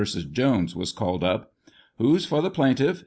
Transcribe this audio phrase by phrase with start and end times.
[0.31, 1.51] Jones was called up.
[1.99, 2.99] "Who's for the plaintiff?"